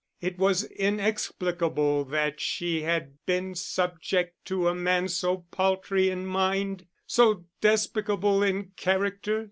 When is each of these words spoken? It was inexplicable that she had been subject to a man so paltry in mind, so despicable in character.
It 0.19 0.39
was 0.39 0.63
inexplicable 0.63 2.05
that 2.05 2.39
she 2.41 2.81
had 2.81 3.23
been 3.27 3.53
subject 3.53 4.43
to 4.45 4.67
a 4.67 4.73
man 4.73 5.07
so 5.07 5.45
paltry 5.51 6.09
in 6.09 6.25
mind, 6.25 6.87
so 7.05 7.45
despicable 7.61 8.41
in 8.41 8.71
character. 8.75 9.39